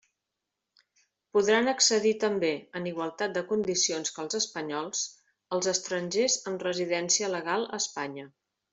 Podran 1.37 1.69
accedir 1.73 2.13
també, 2.23 2.49
en 2.81 2.89
igualtat 2.93 3.37
de 3.37 3.45
condicions 3.53 4.15
que 4.17 4.25
els 4.25 4.41
espanyols, 4.41 5.05
els 5.59 5.71
estrangers 5.77 6.43
amb 6.53 6.69
residència 6.71 7.35
legal 7.39 7.73
a 7.73 7.85
Espanya. 7.87 8.31